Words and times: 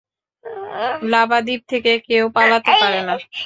Lava 1.11 1.39
দ্বীপ 1.45 1.61
থেকে 1.71 1.91
কেউ 2.07 2.25
পালাতে 2.35 2.71
পারে 2.81 2.99
না। 3.07 3.15